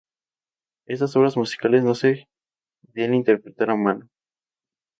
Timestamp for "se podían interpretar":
1.93-3.69